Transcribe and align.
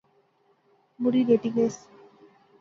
مڑی 1.01 1.21
لیٹی 1.27 1.49
گیس 1.55 1.75